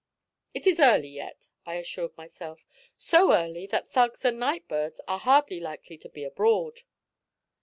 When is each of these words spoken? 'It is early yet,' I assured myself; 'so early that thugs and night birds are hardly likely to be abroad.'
'It 0.55 0.65
is 0.65 0.79
early 0.79 1.09
yet,' 1.09 1.47
I 1.63 1.75
assured 1.75 2.17
myself; 2.17 2.65
'so 2.97 3.33
early 3.35 3.67
that 3.67 3.91
thugs 3.91 4.25
and 4.25 4.39
night 4.39 4.67
birds 4.67 4.99
are 5.07 5.19
hardly 5.19 5.59
likely 5.59 5.99
to 5.99 6.09
be 6.09 6.23
abroad.' 6.23 6.79